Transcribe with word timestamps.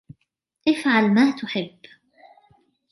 افعل 0.67 1.07
ما 1.13 1.31
تحب. 1.31 1.79